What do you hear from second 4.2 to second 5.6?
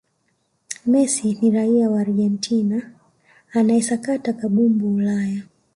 kambumbu ulaya